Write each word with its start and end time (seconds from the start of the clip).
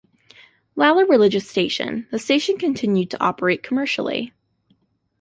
While 0.73 0.97
a 0.97 1.05
religious 1.05 1.47
station, 1.47 2.07
the 2.09 2.17
station 2.17 2.57
continued 2.57 3.11
to 3.11 3.23
operate 3.23 3.61
commercially. 3.61 4.33